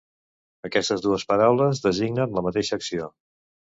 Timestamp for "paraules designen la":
1.33-2.49